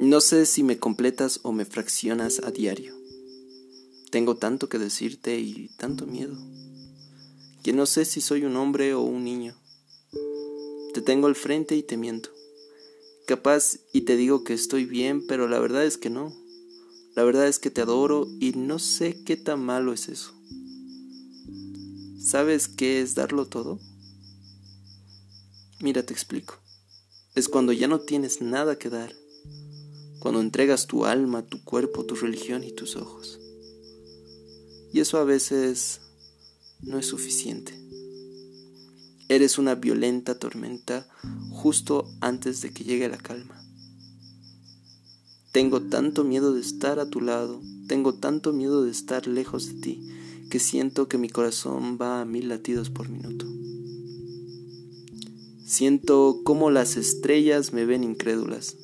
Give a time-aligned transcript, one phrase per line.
[0.00, 2.94] No sé si me completas o me fraccionas a diario.
[4.10, 6.36] Tengo tanto que decirte y tanto miedo,
[7.62, 9.56] que no sé si soy un hombre o un niño.
[10.92, 12.30] Te tengo al frente y te miento.
[13.26, 16.32] Capaz y te digo que estoy bien, pero la verdad es que no.
[17.16, 20.34] La verdad es que te adoro y no sé qué tan malo es eso.
[22.20, 23.78] ¿Sabes qué es darlo todo?
[25.80, 26.63] Mira, te explico.
[27.34, 29.12] Es cuando ya no tienes nada que dar,
[30.20, 33.40] cuando entregas tu alma, tu cuerpo, tu religión y tus ojos.
[34.92, 36.00] Y eso a veces
[36.80, 37.76] no es suficiente.
[39.28, 41.08] Eres una violenta tormenta
[41.50, 43.60] justo antes de que llegue la calma.
[45.50, 49.80] Tengo tanto miedo de estar a tu lado, tengo tanto miedo de estar lejos de
[49.80, 50.08] ti,
[50.50, 53.44] que siento que mi corazón va a mil latidos por minuto.
[55.74, 58.76] Siento como las estrellas me ven incrédulas.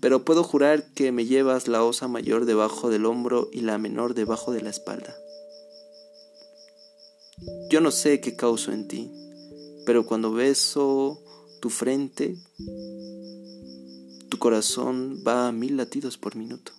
[0.00, 4.14] Pero puedo jurar que me llevas la osa mayor debajo del hombro y la menor
[4.14, 5.12] debajo de la espalda.
[7.70, 9.10] Yo no sé qué causo en ti,
[9.84, 11.20] pero cuando beso
[11.60, 12.38] tu frente,
[14.28, 16.70] tu corazón va a mil latidos por minuto.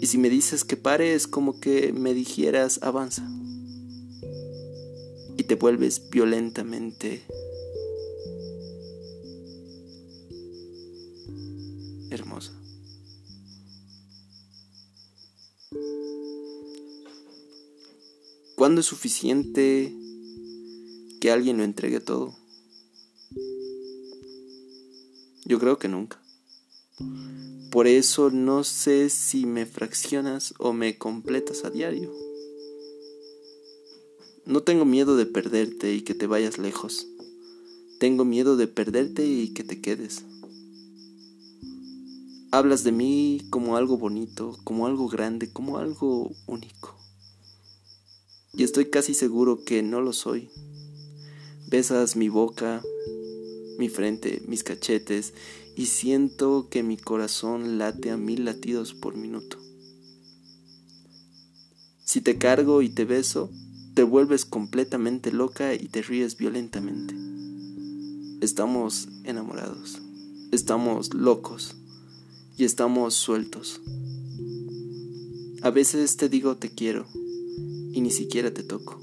[0.00, 3.24] Y si me dices que pare es como que me dijeras avanza
[5.46, 7.22] te vuelves violentamente
[12.10, 12.52] hermosa.
[18.56, 19.94] ¿Cuándo es suficiente
[21.20, 22.34] que alguien lo entregue todo?
[25.44, 26.20] Yo creo que nunca.
[27.70, 32.12] Por eso no sé si me fraccionas o me completas a diario.
[34.46, 37.08] No tengo miedo de perderte y que te vayas lejos.
[37.98, 40.22] Tengo miedo de perderte y que te quedes.
[42.52, 46.96] Hablas de mí como algo bonito, como algo grande, como algo único.
[48.52, 50.48] Y estoy casi seguro que no lo soy.
[51.68, 52.84] Besas mi boca,
[53.78, 55.34] mi frente, mis cachetes,
[55.74, 59.58] y siento que mi corazón late a mil latidos por minuto.
[62.04, 63.50] Si te cargo y te beso,
[63.96, 67.14] te vuelves completamente loca y te ríes violentamente.
[68.42, 70.02] Estamos enamorados,
[70.52, 71.76] estamos locos
[72.58, 73.80] y estamos sueltos.
[75.62, 77.06] A veces te digo te quiero
[77.94, 79.00] y ni siquiera te toco.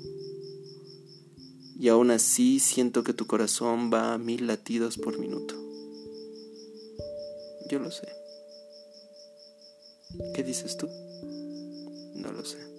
[1.79, 5.55] Y aún así siento que tu corazón va a mil latidos por minuto.
[7.67, 8.07] Yo lo sé.
[10.35, 10.87] ¿Qué dices tú?
[12.13, 12.72] No lo sé.